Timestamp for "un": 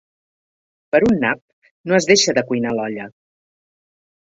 1.09-1.21